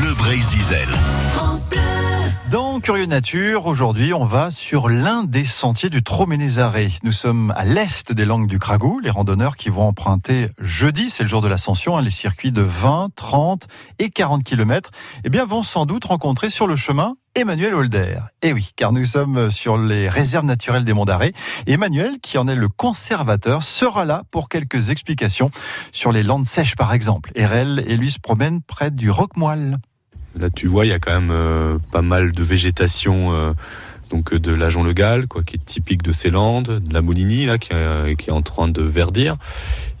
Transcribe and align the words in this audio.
Bleu 0.00 0.14
Zizel. 0.40 0.88
Dans 2.50 2.80
Curieux 2.80 3.04
Nature, 3.04 3.66
aujourd'hui, 3.66 4.14
on 4.14 4.24
va 4.24 4.50
sur 4.50 4.88
l'un 4.88 5.24
des 5.24 5.44
sentiers 5.44 5.90
du 5.90 6.02
Troménézaré. 6.02 6.90
Nous 7.02 7.12
sommes 7.12 7.52
à 7.54 7.66
l'est 7.66 8.10
des 8.10 8.24
Langues 8.24 8.46
du 8.46 8.58
Cragou. 8.58 9.00
Les 9.00 9.10
randonneurs 9.10 9.56
qui 9.56 9.68
vont 9.68 9.82
emprunter 9.82 10.48
jeudi, 10.58 11.10
c'est 11.10 11.22
le 11.22 11.28
jour 11.28 11.42
de 11.42 11.48
l'ascension, 11.48 11.98
hein, 11.98 12.02
les 12.02 12.10
circuits 12.10 12.50
de 12.50 12.62
20, 12.62 13.10
30 13.14 13.68
et 13.98 14.08
40 14.08 14.42
km, 14.42 14.90
eh 15.22 15.28
bien, 15.28 15.44
vont 15.44 15.62
sans 15.62 15.84
doute 15.84 16.06
rencontrer 16.06 16.48
sur 16.48 16.66
le 16.66 16.76
chemin 16.76 17.16
Emmanuel 17.34 17.74
Holder. 17.74 18.20
Eh 18.40 18.54
oui, 18.54 18.70
car 18.76 18.92
nous 18.92 19.04
sommes 19.04 19.50
sur 19.50 19.76
les 19.76 20.08
réserves 20.08 20.46
naturelles 20.46 20.84
des 20.84 20.94
Monts 20.94 21.04
d'Arrée. 21.04 21.34
Emmanuel, 21.66 22.20
qui 22.22 22.38
en 22.38 22.48
est 22.48 22.56
le 22.56 22.68
conservateur, 22.68 23.62
sera 23.62 24.06
là 24.06 24.22
pour 24.30 24.48
quelques 24.48 24.88
explications 24.88 25.50
sur 25.92 26.10
les 26.10 26.22
landes 26.22 26.46
sèches, 26.46 26.74
par 26.74 26.94
exemple. 26.94 27.32
RL 27.36 27.84
et 27.86 27.98
lui 27.98 28.10
se 28.10 28.18
promènent 28.18 28.62
près 28.62 28.90
du 28.90 29.10
Roquemoile. 29.10 29.78
Là, 30.38 30.48
tu 30.50 30.66
vois, 30.66 30.86
il 30.86 30.90
y 30.90 30.92
a 30.92 30.98
quand 30.98 31.12
même 31.12 31.30
euh, 31.30 31.78
pas 31.90 32.02
mal 32.02 32.32
de 32.32 32.42
végétation. 32.42 33.34
Euh, 33.34 33.52
donc 34.10 34.32
euh, 34.32 34.40
de 34.40 34.52
l'agent 34.52 34.82
le 34.82 34.92
Gall, 34.92 35.28
quoi, 35.28 35.42
qui 35.42 35.56
est 35.56 35.64
typique 35.64 36.02
de 36.02 36.12
ces 36.12 36.30
landes, 36.30 36.80
de 36.80 36.92
la 36.92 37.00
Moulinie 37.00 37.46
là, 37.46 37.58
qui, 37.58 37.72
est 37.72 38.30
en 38.30 38.42
train 38.42 38.66
de 38.66 38.82
verdir, 38.82 39.36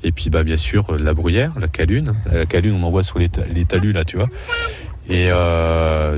et 0.02 0.10
puis 0.10 0.30
bah 0.30 0.42
bien 0.42 0.56
sûr 0.56 0.96
la 0.98 1.14
bruyère, 1.14 1.52
la 1.60 1.68
calune. 1.68 2.14
La 2.26 2.44
calune, 2.44 2.74
on 2.74 2.82
en 2.82 2.90
voit 2.90 3.04
sur 3.04 3.20
les, 3.20 3.28
talus 3.28 3.92
là, 3.92 4.04
tu 4.04 4.16
vois 4.16 4.28
et 5.08 5.30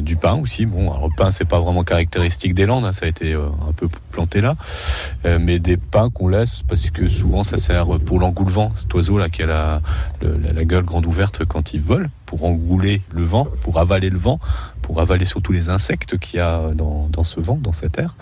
du 0.01 0.17
pain 0.17 0.37
aussi. 0.37 0.65
Bon, 0.65 0.91
alors 0.91 1.09
le 1.09 1.15
pain 1.17 1.31
c'est 1.31 1.47
pas 1.47 1.61
vraiment 1.61 1.85
caractéristique 1.85 2.55
des 2.55 2.65
Landes, 2.65 2.87
hein, 2.87 2.93
ça 2.93 3.05
a 3.05 3.09
été 3.09 3.35
un 3.35 3.73
peu 3.77 3.89
planté 4.13 4.41
là, 4.41 4.55
euh, 5.27 5.39
mais 5.41 5.59
des 5.59 5.77
pains 5.77 6.11
qu'on 6.11 6.29
laisse 6.29 6.63
parce 6.69 6.91
que 6.91 7.09
souvent 7.09 7.43
ça 7.43 7.57
sert 7.57 7.99
pour 7.99 8.21
l'engoulevent, 8.21 8.73
cet 8.77 8.95
oiseau 8.95 9.19
là 9.19 9.29
qui 9.29 9.43
a 9.43 9.47
la, 10.21 10.65
gueule 10.65 10.85
grande 10.85 11.07
ouverte 11.07 11.45
quand 11.45 11.75
il 11.75 11.81
vole, 11.81 12.09
pour 12.27 12.45
engouler 12.45 13.03
le 13.11 13.25
vent, 13.25 13.49
pour 13.63 13.81
avaler 13.81 14.09
le 14.09 14.19
vent, 14.19 14.39
pour 14.81 15.01
avaler 15.01 15.25
surtout 15.25 15.51
les 15.51 15.69
insectes 15.69 16.19
qu'il 16.19 16.39
y 16.39 16.41
a 16.41 16.71
dans, 16.75 17.25
ce 17.25 17.41
vent, 17.41 17.59
dans 17.61 17.73
cette 17.73 17.99
air. 17.99 18.17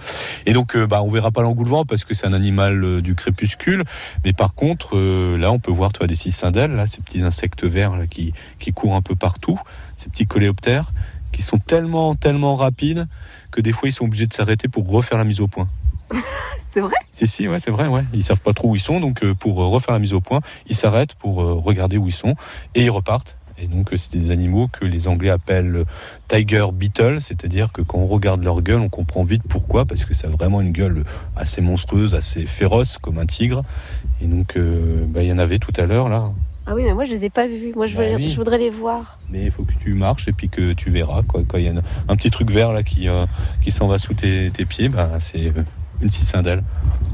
Et 0.46 0.52
donc, 0.52 0.76
bah, 0.76 1.02
on 1.02 1.08
verra 1.10 1.30
pas 1.30 1.42
l'engoulevent 1.42 1.84
parce 1.84 2.04
que 2.04 2.14
c'est 2.14 2.26
un 2.26 2.32
animal 2.32 3.02
du 3.02 3.14
crépuscule, 3.14 3.84
mais 4.24 4.32
par 4.32 4.54
contre, 4.54 4.96
là, 5.36 5.52
on 5.52 5.58
peut 5.58 5.70
voir, 5.70 5.92
toi, 5.92 6.06
des 6.06 6.14
cicindelles, 6.14 6.72
là, 6.72 6.86
ces 6.86 7.02
petits 7.02 7.22
insectes 7.22 7.64
verts 7.64 7.92
qui, 8.08 8.32
qui 8.58 8.72
courent 8.72 8.96
un 8.96 9.02
peu 9.02 9.14
partout 9.14 9.60
ces 10.00 10.08
petits 10.08 10.26
coléoptères, 10.26 10.92
qui 11.32 11.42
sont 11.42 11.58
tellement, 11.58 12.14
tellement 12.14 12.56
rapides 12.56 13.06
que 13.50 13.60
des 13.60 13.72
fois 13.72 13.88
ils 13.88 13.92
sont 13.92 14.04
obligés 14.04 14.26
de 14.26 14.32
s'arrêter 14.32 14.68
pour 14.68 14.88
refaire 14.88 15.18
la 15.18 15.24
mise 15.24 15.40
au 15.40 15.46
point. 15.46 15.68
c'est 16.70 16.80
vrai 16.80 16.96
Si, 17.10 17.26
si, 17.26 17.48
ouais, 17.48 17.60
c'est 17.60 17.70
vrai, 17.70 17.86
ouais. 17.86 18.04
Ils 18.12 18.24
savent 18.24 18.40
pas 18.40 18.52
trop 18.52 18.70
où 18.70 18.76
ils 18.76 18.80
sont, 18.80 19.00
donc 19.00 19.22
euh, 19.24 19.34
pour 19.34 19.62
euh, 19.62 19.68
refaire 19.68 19.92
la 19.92 20.00
mise 20.00 20.12
au 20.12 20.20
point, 20.20 20.40
ils 20.68 20.76
s'arrêtent 20.76 21.14
pour 21.14 21.42
euh, 21.42 21.54
regarder 21.54 21.96
où 21.96 22.06
ils 22.06 22.12
sont 22.12 22.34
et 22.74 22.84
ils 22.84 22.90
repartent. 22.90 23.36
Et 23.62 23.66
donc, 23.66 23.90
c'est 23.96 24.12
des 24.12 24.30
animaux 24.30 24.68
que 24.68 24.86
les 24.86 25.06
Anglais 25.06 25.28
appellent 25.28 25.84
tiger 26.28 26.66
beetle, 26.72 27.20
c'est-à-dire 27.20 27.72
que 27.72 27.82
quand 27.82 27.98
on 27.98 28.06
regarde 28.06 28.42
leur 28.42 28.62
gueule, 28.62 28.80
on 28.80 28.88
comprend 28.88 29.22
vite 29.22 29.42
pourquoi, 29.46 29.84
parce 29.84 30.06
que 30.06 30.14
ça 30.14 30.28
a 30.28 30.30
vraiment 30.30 30.62
une 30.62 30.72
gueule 30.72 31.04
assez 31.36 31.60
monstrueuse, 31.60 32.14
assez 32.14 32.46
féroce, 32.46 32.96
comme 32.96 33.18
un 33.18 33.26
tigre. 33.26 33.62
Et 34.22 34.24
donc, 34.24 34.56
bah, 35.08 35.22
il 35.22 35.28
y 35.28 35.32
en 35.32 35.36
avait 35.36 35.58
tout 35.58 35.74
à 35.76 35.84
l'heure, 35.84 36.08
là. 36.08 36.30
Ah 36.70 36.74
oui, 36.76 36.84
mais 36.84 36.94
moi 36.94 37.04
je 37.04 37.10
les 37.10 37.24
ai 37.24 37.30
pas 37.30 37.48
vus. 37.48 37.72
Moi 37.74 37.86
je, 37.86 37.96
bah 37.96 38.04
voudrais, 38.36 38.58
les 38.58 38.70
voir. 38.70 39.18
Mais 39.28 39.44
il 39.44 39.50
faut 39.50 39.64
que 39.64 39.72
tu 39.80 39.94
marches 39.94 40.28
et 40.28 40.32
puis 40.32 40.48
que 40.48 40.72
tu 40.72 40.90
verras. 40.90 41.22
Quoi. 41.22 41.42
Quand 41.46 41.58
il 41.58 41.64
y 41.64 41.68
a 41.68 41.72
un, 42.08 42.16
petit 42.16 42.30
truc 42.30 42.50
vert 42.52 42.72
là 42.72 42.84
qui, 42.84 43.08
euh, 43.08 43.26
qui 43.60 43.72
s'en 43.72 43.88
va 43.88 43.98
sous 43.98 44.14
tes, 44.14 44.50
pieds, 44.68 44.88
bah, 44.88 45.18
c'est 45.18 45.52
une 46.00 46.10
cicindelle. 46.10 46.62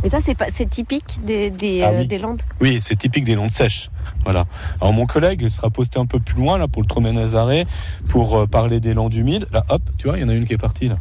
Mais 0.02 0.08
ça, 0.08 0.18
c'est, 0.20 0.36
c'est 0.54 0.68
typique 0.68 1.20
des, 1.24 1.50
des, 1.50 1.82
ah 1.82 1.90
euh, 1.90 2.04
des, 2.04 2.18
landes? 2.18 2.42
Oui, 2.60 2.78
c'est 2.80 2.96
typique 2.96 3.24
des 3.24 3.34
landes 3.34 3.50
sèches. 3.50 3.90
Voilà. 4.24 4.46
Alors 4.80 4.92
mon 4.92 5.06
collègue 5.06 5.48
sera 5.48 5.70
posté 5.70 5.98
un 5.98 6.06
peu 6.06 6.20
plus 6.20 6.36
loin 6.36 6.58
là 6.58 6.68
pour 6.68 6.82
le 6.82 6.86
Tromé 6.86 7.12
Nazaré 7.12 7.66
pour 8.08 8.36
euh, 8.36 8.46
parler 8.46 8.80
des 8.80 8.94
landes 8.94 9.14
humides. 9.14 9.46
Là, 9.52 9.64
hop, 9.68 9.82
tu 9.98 10.08
vois, 10.08 10.18
il 10.18 10.22
y 10.22 10.24
en 10.24 10.28
a 10.28 10.34
une 10.34 10.44
qui 10.44 10.52
est 10.52 10.58
partie 10.58 10.88
là. 10.88 10.98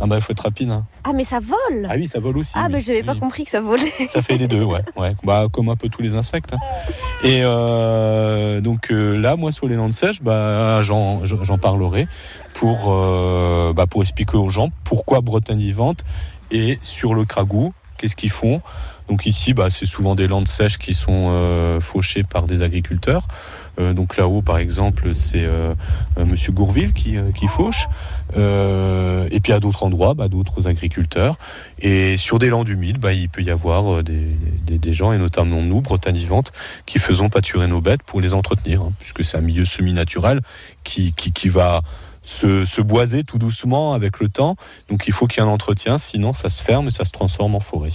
Ah 0.00 0.06
bah 0.06 0.16
il 0.16 0.22
faut 0.22 0.32
être 0.32 0.42
rapide. 0.42 0.70
Hein. 0.70 0.84
Ah 1.02 1.10
mais 1.12 1.24
ça 1.24 1.40
vole 1.40 1.86
Ah 1.88 1.94
oui, 1.96 2.06
ça 2.06 2.20
vole 2.20 2.38
aussi. 2.38 2.52
Ah 2.54 2.68
bah 2.68 2.78
j'avais 2.78 3.02
pas 3.02 3.16
compris 3.16 3.44
que 3.44 3.50
ça 3.50 3.60
volait. 3.60 3.92
Ça 4.08 4.22
fait 4.22 4.36
les 4.36 4.46
deux, 4.46 4.62
ouais. 4.62 4.82
ouais. 4.96 5.14
Bah 5.24 5.46
comme 5.50 5.68
un 5.68 5.76
peu 5.76 5.88
tous 5.88 6.02
les 6.02 6.14
insectes. 6.14 6.52
Hein. 6.52 6.58
Et 7.24 7.40
euh, 7.42 8.60
donc 8.60 8.92
euh, 8.92 9.16
là, 9.18 9.36
moi 9.36 9.50
sur 9.50 9.66
les 9.66 9.74
landes 9.74 9.92
sèches, 9.92 10.22
bah 10.22 10.82
j'en 10.82 11.58
parlerai 11.60 12.06
pour 12.54 12.92
euh, 12.92 13.72
bah, 13.72 13.86
pour 13.86 14.02
expliquer 14.02 14.36
aux 14.36 14.50
gens 14.50 14.70
pourquoi 14.84 15.20
Bretagne 15.20 15.58
vivante 15.58 16.04
et 16.50 16.78
sur 16.82 17.14
le 17.14 17.24
Cragou, 17.24 17.72
qu'est-ce 17.96 18.16
qu'ils 18.16 18.30
font? 18.30 18.60
Donc 19.08 19.24
ici, 19.24 19.54
bah, 19.54 19.68
c'est 19.70 19.86
souvent 19.86 20.14
des 20.14 20.26
landes 20.26 20.48
sèches 20.48 20.76
qui 20.78 20.92
sont 20.92 21.78
fauchées 21.80 22.24
par 22.24 22.46
des 22.46 22.60
agriculteurs. 22.60 23.26
Euh, 23.78 23.92
donc 23.92 24.16
là-haut, 24.16 24.42
par 24.42 24.58
exemple, 24.58 25.14
c'est 25.14 25.44
euh, 25.44 25.74
euh, 26.18 26.24
Monsieur 26.24 26.52
Gourville 26.52 26.92
qui, 26.92 27.16
fauche. 27.48 27.86
et 28.36 29.40
puis 29.40 29.52
à 29.52 29.60
d'autres 29.60 29.82
endroits, 29.84 30.14
bah, 30.14 30.28
d'autres 30.28 30.68
agriculteurs. 30.68 31.36
Et 31.80 32.16
sur 32.16 32.38
des 32.38 32.48
landes 32.48 32.68
humides, 32.68 32.98
bah, 32.98 33.12
il 33.12 33.28
peut 33.28 33.42
y 33.42 33.50
avoir 33.50 34.02
des, 34.02 34.92
gens, 34.92 35.12
et 35.12 35.18
notamment 35.18 35.62
nous, 35.62 35.80
Bretagne 35.80 36.16
vivante, 36.16 36.52
qui 36.86 36.98
faisons 36.98 37.28
pâturer 37.28 37.68
nos 37.68 37.80
bêtes 37.80 38.02
pour 38.02 38.20
les 38.20 38.34
entretenir, 38.34 38.82
hein, 38.82 38.92
puisque 38.98 39.22
c'est 39.24 39.36
un 39.36 39.42
milieu 39.42 39.64
semi-naturel 39.64 40.40
qui, 40.84 41.12
va 41.48 41.82
se, 42.28 42.64
se, 42.64 42.80
boiser 42.80 43.24
tout 43.24 43.38
doucement 43.38 43.94
avec 43.94 44.20
le 44.20 44.28
temps. 44.28 44.56
Donc 44.88 45.06
il 45.06 45.12
faut 45.12 45.26
qu'il 45.26 45.42
y 45.42 45.46
ait 45.46 45.48
un 45.48 45.52
entretien, 45.52 45.98
sinon 45.98 46.34
ça 46.34 46.48
se 46.48 46.62
ferme 46.62 46.88
et 46.88 46.90
ça 46.90 47.04
se 47.04 47.12
transforme 47.12 47.54
en 47.54 47.60
forêt. 47.60 47.92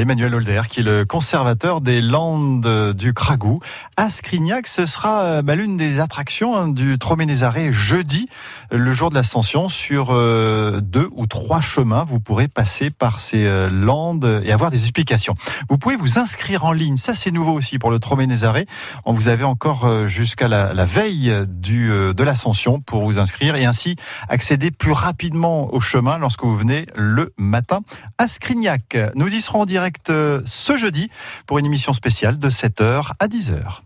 Emmanuel 0.00 0.34
Holder, 0.34 0.62
qui 0.68 0.80
est 0.80 0.84
le 0.84 1.04
conservateur 1.04 1.80
des 1.80 2.00
Landes 2.00 2.94
du 2.94 3.12
Cragou. 3.12 3.60
À 3.96 4.08
Scrignac, 4.08 4.66
ce 4.66 4.86
sera 4.86 5.22
euh, 5.22 5.42
bah, 5.42 5.54
l'une 5.54 5.76
des 5.76 6.00
attractions 6.00 6.56
hein, 6.56 6.68
du 6.68 6.98
Troménézaré 6.98 7.72
jeudi, 7.72 8.28
le 8.70 8.92
jour 8.92 9.10
de 9.10 9.14
l'ascension, 9.14 9.68
sur 9.68 10.08
euh, 10.10 10.80
deux 10.80 11.08
ou 11.12 11.26
trois 11.26 11.60
chemins. 11.60 12.04
Vous 12.04 12.20
pourrez 12.20 12.48
passer 12.48 12.90
par 12.90 13.20
ces 13.20 13.44
euh, 13.44 13.68
landes 13.68 14.42
et 14.44 14.52
avoir 14.52 14.70
des 14.70 14.82
explications. 14.82 15.34
Vous 15.68 15.78
pouvez 15.78 15.96
vous 15.96 16.18
inscrire 16.18 16.64
en 16.64 16.72
ligne. 16.72 16.96
Ça, 16.96 17.14
c'est 17.14 17.30
nouveau 17.30 17.52
aussi 17.52 17.78
pour 17.78 17.90
le 17.90 17.98
Troménézaré. 17.98 18.66
On 19.04 19.12
vous 19.12 19.28
avez 19.28 19.44
encore 19.44 20.06
jusqu'à 20.06 20.48
la, 20.48 20.84
veille 20.84 21.32
de 21.48 22.22
l'ascension 22.22 22.80
pour 22.80 23.04
vous 23.04 23.18
inscrire 23.18 23.56
et 23.56 23.64
ainsi 23.64 23.96
accéder 24.28 24.70
plus 24.70 24.92
rapidement 24.92 25.72
au 25.72 25.80
chemin 25.80 26.18
lorsque 26.18 26.42
vous 26.42 26.56
venez 26.56 26.86
le 26.94 27.32
matin 27.36 27.80
à 28.18 28.26
Scrignac. 28.28 28.96
Nous 29.14 29.34
y 29.34 29.40
serons 29.40 29.64
direct 29.64 29.81
euh, 30.10 30.42
ce 30.44 30.76
jeudi 30.76 31.10
pour 31.46 31.58
une 31.58 31.66
émission 31.66 31.92
spéciale 31.92 32.38
de 32.38 32.50
7h 32.50 33.12
à 33.18 33.28
10h. 33.28 33.80